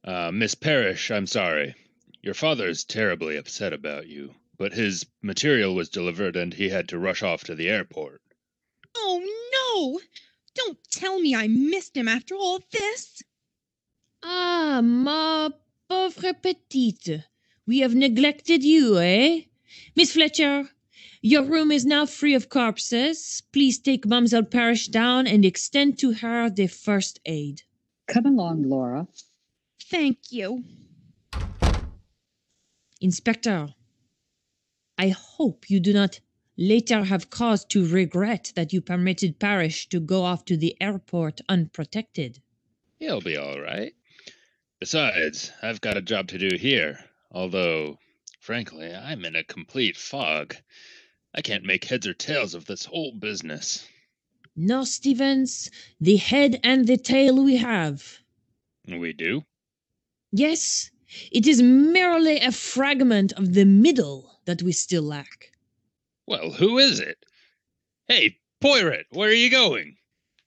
[0.05, 1.75] Uh, Miss Parrish, I'm sorry.
[2.23, 6.99] Your father's terribly upset about you, but his material was delivered and he had to
[6.99, 8.21] rush off to the airport.
[8.95, 9.19] Oh
[9.57, 10.01] no!
[10.55, 13.23] Don't tell me I missed him after all this.
[14.23, 15.49] Ah, ma
[15.89, 17.25] pauvre petite.
[17.67, 19.45] We have neglected you, eh?
[19.97, 20.69] Miss Fletcher,
[21.23, 23.43] your room is now free of corpses.
[23.55, 27.63] Please take Mademoiselle Parrish down and extend to her the first aid.
[28.09, 29.09] Come along, Laura.
[29.89, 30.65] Thank you.
[33.01, 33.75] Inspector,
[35.01, 36.21] I hope you do not
[36.59, 41.41] later have cause to regret that you permitted Parrish to go off to the airport
[41.49, 42.43] unprotected.
[42.99, 43.95] He'll be all right.
[44.79, 47.97] Besides, I've got a job to do here, although,
[48.41, 50.55] frankly, I'm in a complete fog.
[51.35, 53.89] I can't make heads or tails of this whole business.
[54.55, 58.19] No, Stevens, the head and the tail we have.
[58.87, 59.45] We do?
[60.31, 60.91] Yes,
[61.31, 65.53] it is merely a fragment of the middle that we still lack.
[66.27, 67.25] Well, who is it?
[68.07, 69.97] Hey, Poirot, where are you going?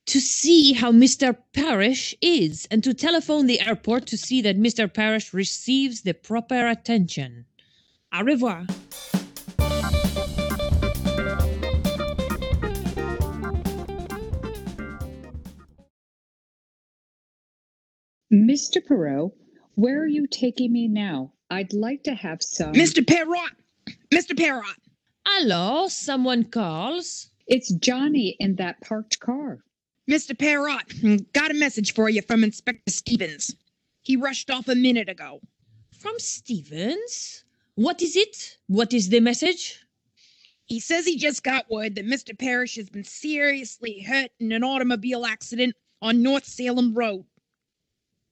[0.08, 1.38] To see how Mr.
[1.54, 4.94] Parrish is, and to telephone the airport to see that Mr.
[4.94, 7.46] Parrish receives the proper attention.
[8.14, 8.66] Au revoir.
[18.34, 18.82] Mr.
[18.86, 19.32] Perot,
[19.76, 21.34] where are you taking me now?
[21.50, 22.74] I'd like to have some.
[22.74, 23.06] Mr.
[23.06, 23.52] Perrot!
[24.14, 24.38] Mr.
[24.38, 24.76] Perrot!
[25.28, 27.30] Hello, someone calls.
[27.48, 29.60] It's Johnny in that parked car.
[30.10, 30.38] Mr.
[30.38, 33.56] Perrot, got a message for you from Inspector Stevens.
[34.02, 35.40] He rushed off a minute ago.
[35.98, 37.44] From Stevens?
[37.76, 38.58] What is it?
[38.68, 39.80] What is the message?
[40.66, 42.38] He says he just got word that Mr.
[42.38, 47.26] Parrish has been seriously hurt in an automobile accident on North Salem Road.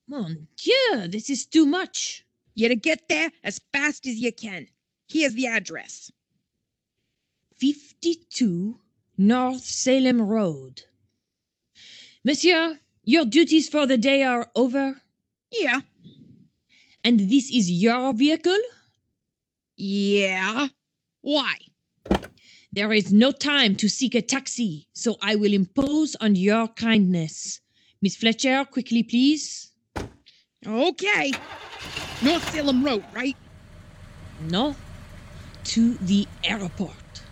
[0.07, 2.25] Mon Dieu, this is too much.
[2.55, 4.67] You to get there as fast as you can.
[5.07, 6.11] Here's the address.
[7.57, 8.79] 52
[9.17, 10.83] North Salem Road.
[12.23, 15.01] Monsieur, your duties for the day are over,
[15.51, 15.81] Yeah.
[17.03, 18.57] and this is your vehicle?
[19.77, 20.67] Yeah.
[21.21, 21.55] Why?
[22.73, 27.59] There is no time to seek a taxi, so I will impose on your kindness.
[28.01, 29.70] Miss Fletcher, quickly, please.
[30.65, 31.31] Okay.
[32.21, 33.35] North Salem Road, right?
[34.39, 34.75] No,
[35.65, 37.23] to the airport.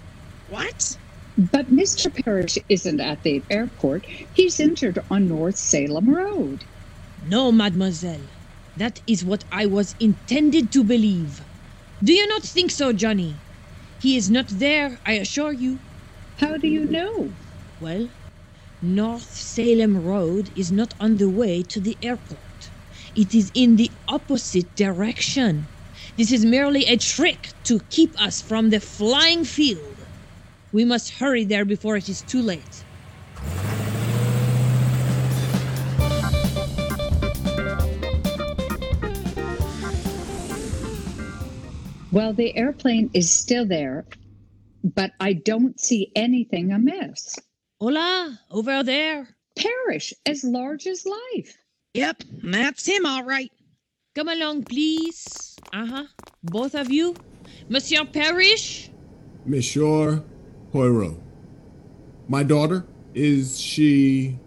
[0.47, 0.97] What?
[1.37, 2.11] But Mr.
[2.23, 4.05] Parrish isn't at the airport.
[4.33, 6.65] He's entered on North Salem Road.
[7.21, 8.29] No, mademoiselle.
[8.75, 11.41] That is what I was intended to believe.
[12.03, 13.43] Do you not think so, Johnny?
[13.99, 15.81] He is not there, I assure you.
[16.37, 17.35] How do you know?
[17.79, 18.09] Well,
[18.81, 22.48] North Salem Road is not on the way to the airport.
[23.15, 25.67] It is in the opposite direction.
[26.17, 29.95] This is merely a trick to keep us from the flying field.
[30.72, 32.84] We must hurry there before it is too late.
[42.12, 44.06] Well, the airplane is still there,
[44.84, 47.38] but I don't see anything amiss.
[47.80, 49.36] Hola, over there.
[49.56, 51.58] Parrish, as large as life.
[51.93, 53.52] Yep, that's him, all right.
[54.15, 55.56] Come along, please.
[55.73, 56.04] Uh huh.
[56.43, 57.15] Both of you.
[57.67, 58.91] Monsieur Parrish?
[59.45, 60.23] Monsieur
[60.71, 61.17] Poirot.
[62.28, 64.38] My daughter, is she.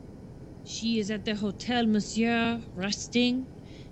[0.64, 3.46] She is at the hotel, monsieur, resting.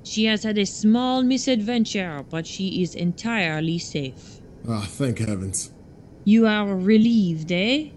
[0.05, 4.41] She has had a small misadventure, but she is entirely safe.
[4.69, 5.73] Ah, thank heavens.
[6.25, 7.89] You are relieved, eh?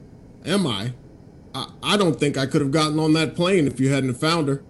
[0.45, 0.93] Am I?
[1.53, 1.67] I?
[1.83, 4.63] I don't think I could have gotten on that plane if you hadn't found her.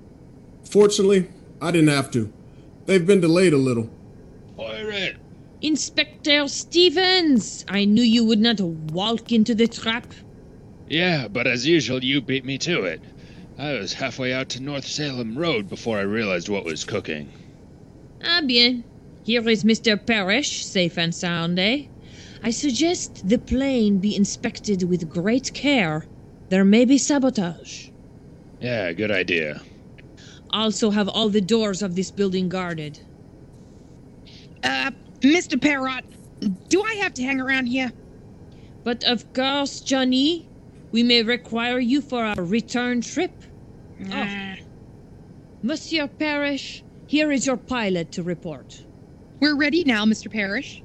[0.74, 1.30] Fortunately,
[1.62, 2.34] I didn't have to.
[2.88, 3.92] They've been delayed a little.
[4.56, 5.18] Poirot!
[5.62, 7.64] Inspector Stevens!
[7.68, 10.12] I knew you would not walk into the trap.
[10.90, 13.02] Yeah, but as usual, you beat me to it.
[13.56, 17.30] I was halfway out to North Salem Road before I realized what was cooking.
[18.26, 18.84] Ah, bien.
[19.22, 20.04] Here is Mr.
[20.04, 21.84] Parrish, safe and sound, eh?
[22.42, 26.08] I suggest the plane be inspected with great care.
[26.50, 27.90] There may be sabotage.
[28.60, 29.62] Yeah, good idea.
[30.54, 33.00] Also, have all the doors of this building guarded.
[34.64, 35.60] Uh, Mr.
[35.60, 36.06] Parrot,
[36.70, 37.92] do I have to hang around here?
[38.84, 40.48] But of course, Johnny,
[40.92, 43.32] we may require you for our return trip.
[44.00, 44.56] Nah.
[45.64, 48.84] Monsieur Parrish, here is your pilot to report.
[49.40, 50.32] We're ready now, Mr.
[50.32, 50.84] Parrish.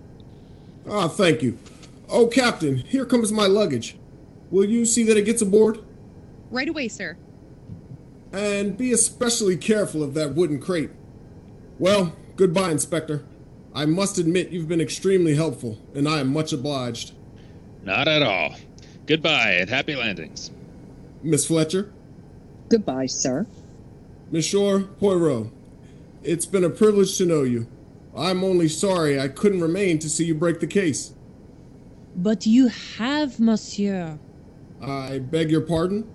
[0.88, 1.58] Ah, thank you.
[2.08, 3.96] Oh, Captain, here comes my luggage.
[4.50, 5.80] Will you see that it gets aboard?
[6.50, 7.18] Right away, sir.
[8.32, 10.90] And be especially careful of that wooden crate.
[11.78, 13.24] Well, goodbye, Inspector.
[13.74, 17.12] I must admit you've been extremely helpful, and I am much obliged.
[17.84, 18.54] Not at all.
[19.06, 20.50] Goodbye and happy landings.
[21.22, 21.92] Miss Fletcher,
[22.68, 23.46] Goodbye, sir.
[24.30, 25.50] Monsieur Poirot,
[26.22, 27.66] it's been a privilege to know you.
[28.14, 31.14] I'm only sorry I couldn't remain to see you break the case.
[32.14, 34.18] But you have, monsieur.
[34.82, 36.06] I beg your pardon?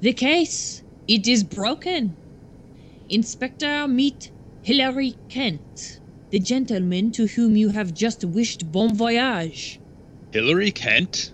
[0.00, 2.14] The case, it is broken.
[3.08, 4.30] Inspector, meet
[4.62, 9.80] Hilary Kent, the gentleman to whom you have just wished bon voyage.
[10.32, 11.32] Hilary Kent?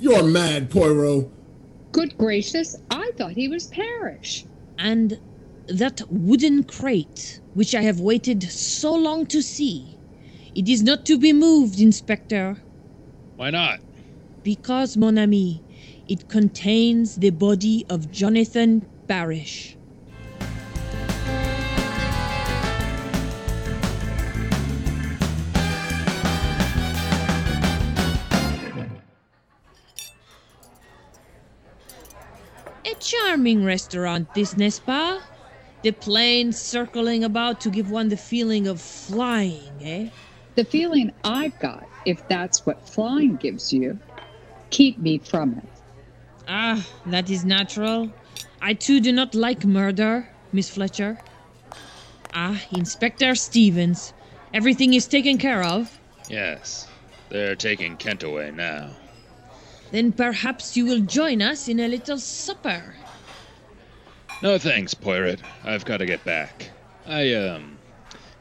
[0.00, 1.28] You're mad, Poirot.
[1.92, 4.46] Good gracious, I thought he was Parrish.
[4.78, 5.18] And
[5.66, 9.98] that wooden crate, which I have waited so long to see.
[10.54, 12.56] It is not to be moved, Inspector,
[13.36, 13.80] Why not?
[14.42, 15.62] because, mon ami,
[16.08, 19.76] it contains the body of Jonathan Parrish.
[32.84, 35.20] A charming restaurant, this, pas?
[35.82, 40.08] The plane circling about to give one the feeling of flying, eh?
[40.54, 43.98] The feeling I've got, if that's what flying gives you,
[44.70, 45.64] keep me from it.
[46.46, 48.10] Ah, that is natural.
[48.64, 51.18] I too do not like murder, Miss Fletcher.
[52.32, 54.12] Ah, Inspector Stevens.
[54.54, 55.98] Everything is taken care of.
[56.30, 56.86] Yes.
[57.28, 58.90] They're taking Kent away now.
[59.90, 62.94] Then perhaps you will join us in a little supper.
[64.42, 65.40] No thanks, Poirot.
[65.64, 66.70] I've got to get back.
[67.06, 67.78] I, um.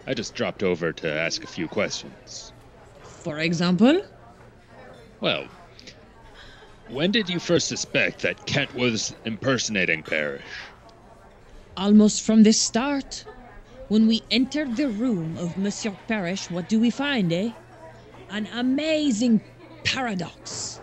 [0.06, 2.54] I just dropped over to ask a few questions.
[3.02, 4.02] For example?
[5.20, 5.48] Well,
[6.92, 10.42] when did you first suspect that Kent was impersonating Parrish?
[11.78, 13.26] Almost from the start.
[13.88, 17.52] When we entered the room of Monsieur Parrish, what do we find, eh?
[18.30, 19.42] An amazing
[19.84, 20.80] paradox.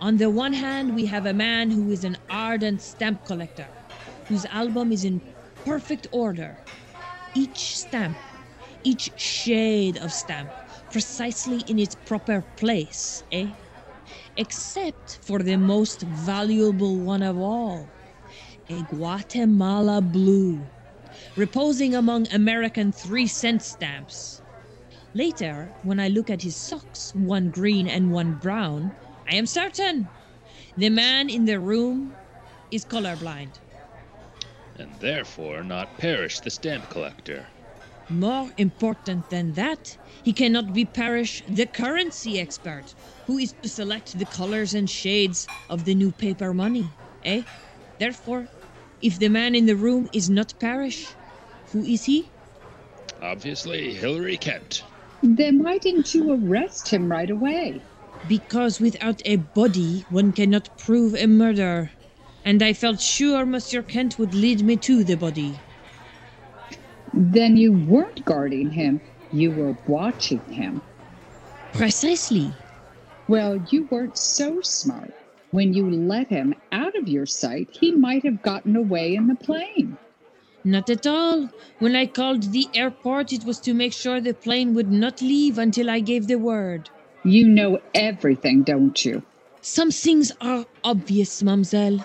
[0.00, 3.66] On the one hand, we have a man who is an ardent stamp collector,
[4.28, 5.20] whose album is in
[5.64, 6.56] perfect order.
[7.34, 8.16] Each stamp,
[8.84, 10.50] each shade of stamp,
[10.90, 13.48] precisely in its proper place, eh?
[14.36, 17.90] Except for the most valuable one of all
[18.68, 20.66] a Guatemala blue,
[21.36, 24.42] reposing among American three cent stamps.
[25.14, 28.92] Later, when I look at his socks, one green and one brown,
[29.26, 30.10] I am certain
[30.76, 32.16] the man in the room
[32.70, 33.60] is colorblind.
[34.74, 37.48] And therefore not Parrish the stamp collector.
[38.08, 42.94] More important than that, he cannot be Parrish, the currency expert,
[43.26, 46.88] who is to select the colors and shades of the new paper money.
[47.24, 47.42] Eh?
[47.98, 48.48] Therefore,
[49.02, 51.16] if the man in the room is not Parrish,
[51.72, 52.30] who is he?
[53.20, 54.84] Obviously, Hilary Kent.
[55.22, 57.82] Then why didn't you arrest him right away?
[58.28, 61.90] Because without a body, one cannot prove a murder.
[62.44, 65.65] And I felt sure Monsieur Kent would lead me to the body.
[67.18, 69.00] Then you weren't guarding him,
[69.32, 70.82] you were watching him.
[71.72, 72.52] Precisely.
[73.26, 75.14] Well, you weren't so smart.
[75.50, 79.34] When you let him out of your sight, he might have gotten away in the
[79.34, 79.96] plane.
[80.62, 81.48] Not at all.
[81.78, 85.56] When I called the airport, it was to make sure the plane would not leave
[85.56, 86.90] until I gave the word.
[87.24, 89.22] You know everything, don't you?
[89.62, 92.04] Some things are obvious, mademoiselle.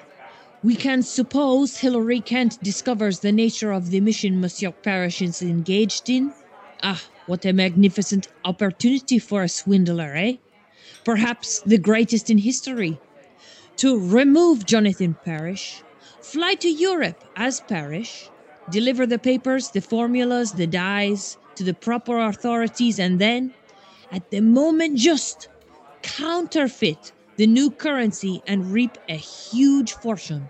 [0.64, 6.08] We can suppose Hilary Kent discovers the nature of the mission Monsieur Parrish is engaged
[6.08, 6.34] in.
[6.84, 10.36] Ah, what a magnificent opportunity for a swindler, eh?
[11.04, 13.00] Perhaps the greatest in history.
[13.78, 15.82] To remove Jonathan Parrish,
[16.22, 18.30] fly to Europe as Parrish,
[18.70, 23.52] deliver the papers, the formulas, the dies to the proper authorities, and then,
[24.12, 25.48] at the moment just,
[26.04, 30.50] counterfeit the new currency and reap a huge fortune.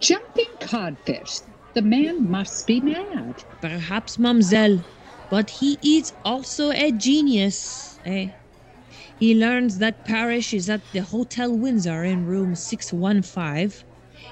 [0.00, 1.42] Jumping codfish.
[1.74, 3.44] The man must be mad.
[3.60, 4.84] Perhaps, mademoiselle,
[5.30, 8.28] but he is also a genius, eh?
[9.18, 13.72] He learns that Parrish is at the Hotel Windsor in room 615.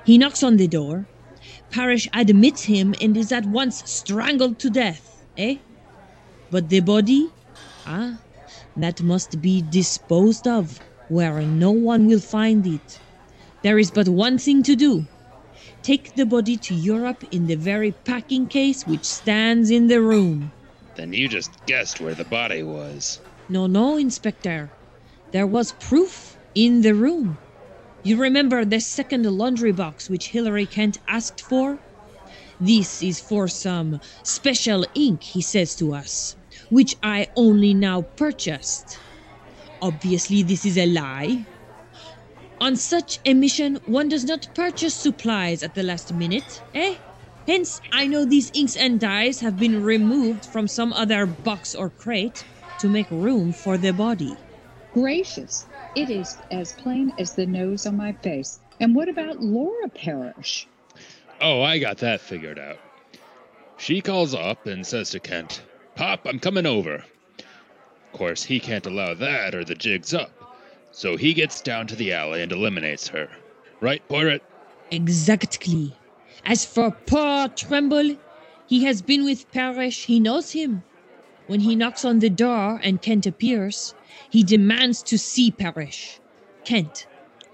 [0.05, 1.09] He knocks on the door.
[1.71, 5.57] Parrish admits him and is at once strangled to death, eh?
[6.51, 7.35] But the body?
[7.87, 8.21] Ah,
[8.77, 10.81] that must be disposed of
[11.13, 12.99] where no one will find it.
[13.63, 15.05] There is but one thing to do.
[15.83, 20.53] Take the body to Europe in the very packing case which stands in the room.
[20.97, 23.21] Then you just guessed where the body was.
[23.49, 24.71] No, no, Inspector.
[25.33, 27.39] There was proof in the room.
[28.03, 31.79] You remember the second laundry box which Hilary Kent asked for?
[32.61, 36.37] This is for some special ink, he says to us,
[36.71, 38.99] which I only now purchased.
[39.83, 41.45] Obviously, this is a lie.
[42.61, 46.95] On such a mission, one does not purchase supplies at the last minute, eh?
[47.49, 51.91] Hence, I know these inks and dyes have been removed from some other box or
[51.91, 52.45] crate
[52.79, 54.37] to make room for the body.
[54.95, 55.67] Gracious.
[55.97, 58.61] It is as plain as the nose on my face.
[58.79, 60.69] And what about Laura Parrish?
[61.41, 62.79] Oh, I got that figured out.
[63.79, 65.63] She calls up and says to Kent,
[65.97, 67.05] Pop, I'm coming over.
[68.13, 70.31] Of course, he can't allow that or the jig's up.
[70.93, 73.31] So he gets down to the alley and eliminates her.
[73.81, 74.43] Right, Poirot?
[74.91, 75.97] Exactly.
[76.45, 78.19] As for poor Tremble,
[78.67, 80.83] he has been with Parrish, he knows him.
[81.47, 83.95] When he knocks on the door and Kent appears,
[84.29, 86.21] he demands to see Parrish.
[86.65, 87.07] Kent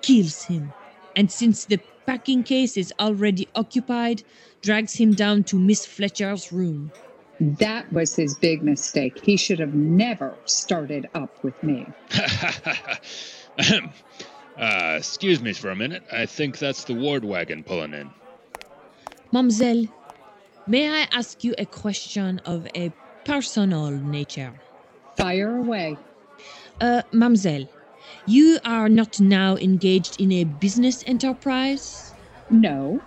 [0.02, 0.72] kills him,
[1.14, 4.24] and since the packing case is already occupied,
[4.60, 6.90] drags him down to Miss Fletcher's room.
[7.40, 9.18] That was his big mistake.
[9.20, 11.86] He should have never started up with me.
[14.58, 16.02] Uh, excuse me for a minute.
[16.10, 18.10] I think that's the ward wagon pulling in.
[19.30, 19.86] Mademoiselle,
[20.66, 22.92] may I ask you a question of a
[23.24, 24.52] personal nature?
[25.16, 25.96] Fire away.
[26.80, 27.68] Uh, mademoiselle,
[28.26, 32.14] you are not now engaged in a business enterprise?
[32.50, 33.00] No.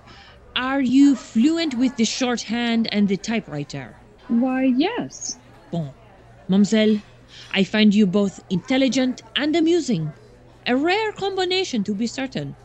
[0.56, 3.98] Are you fluent with the shorthand and the typewriter?
[4.32, 5.38] Why, yes.
[5.72, 5.94] Bon.
[6.48, 7.02] Mademoiselle,
[7.52, 10.14] I find you both intelligent and amusing.
[10.66, 12.56] A rare combination, to be certain.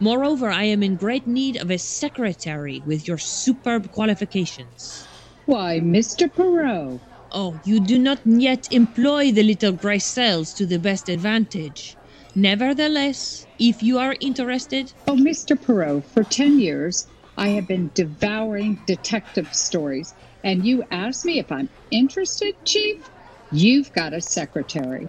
[0.00, 5.08] Moreover, I am in great need of a secretary with your superb qualifications.
[5.46, 6.28] Why, Mr.
[6.28, 7.00] Poirot.
[7.32, 11.96] Oh, you do not yet employ the little gray cells to the best advantage.
[12.34, 15.56] Nevertheless, if you are interested, Oh, Mr.
[15.56, 17.06] Poirot, for 10 years,
[17.38, 20.12] I have been devouring detective stories,
[20.46, 23.10] and you ask me if I'm interested, Chief?
[23.50, 25.08] You've got a secretary.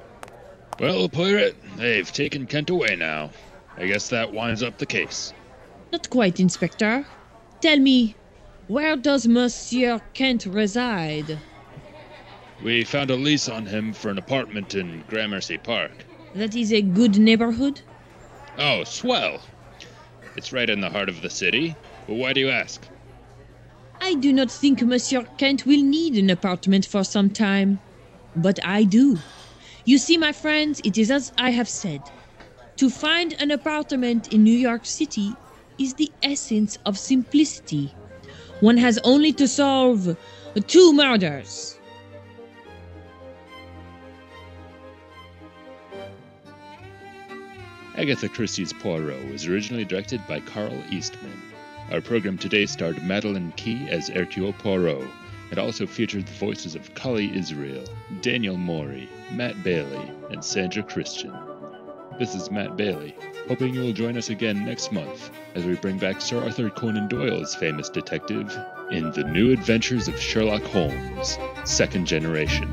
[0.80, 3.30] Well, Poirot, they've taken Kent away now.
[3.78, 5.34] I guess that winds up the case.
[5.92, 7.06] not quite, Inspector.
[7.62, 8.16] Tell me,
[8.68, 11.38] where does Monsieur Kent reside?
[12.64, 15.92] We found a lease on him for an apartment in Gramercy Park.
[16.34, 17.82] That is a good neighborhood?
[18.58, 19.42] Oh, swell!
[20.36, 21.76] It's right in the heart of the city.
[22.08, 22.82] But why do you ask?
[24.08, 27.78] I do not think Monsieur Kent will need an apartment for some time.
[28.38, 29.18] But I do.
[29.84, 32.00] You see, my friends, it is as I have said.
[32.78, 35.34] To find an apartment in New York City
[35.78, 37.94] is the essence of simplicity.
[38.62, 40.16] One has only to solve
[40.68, 41.78] two murders.
[47.98, 51.47] Agatha Christie's Poirot was originally directed by Carl Eastman.
[51.90, 55.08] Our program today starred Madeline Key as Hercule Poirot.
[55.52, 57.86] It also featured the voices of Kali Israel,
[58.20, 61.34] Daniel Morey, Matt Bailey, and Sandra Christian.
[62.20, 63.16] This is Matt Bailey,
[63.48, 67.08] hoping you will join us again next month as we bring back Sir Arthur Conan
[67.08, 68.54] Doyle's famous detective
[68.92, 72.68] in The New Adventures of Sherlock Holmes, Second Generation.